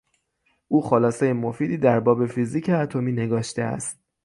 [0.67, 3.99] او خلاصهی مفیدی در باب فیزیک اتمی نگاشته است.